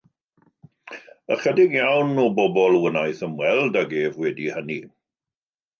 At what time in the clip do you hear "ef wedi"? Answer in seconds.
4.03-4.53